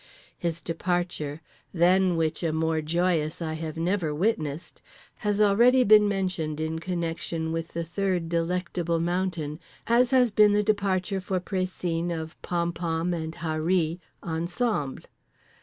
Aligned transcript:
His 0.35 0.63
departure 0.63 1.43
(than 1.71 2.15
which 2.17 2.41
a 2.41 2.51
more 2.51 2.81
joyous 2.81 3.39
I 3.39 3.53
have 3.53 3.77
never 3.77 4.15
witnessed) 4.15 4.81
has 5.17 5.37
been 5.37 5.45
already 5.45 5.83
mentioned 5.83 6.59
in 6.59 6.79
connection 6.79 7.51
with 7.51 7.67
the 7.73 7.83
third 7.83 8.27
Delectable 8.27 8.99
Mountain, 8.99 9.59
as 9.85 10.09
has 10.09 10.31
been 10.31 10.53
the 10.53 10.63
departure 10.63 11.21
for 11.21 11.39
Précigne 11.39 12.11
of 12.11 12.35
Pom 12.41 12.73
Pom 12.73 13.13
and 13.13 13.35
Harree 13.35 13.99
ensemble. 14.23 15.03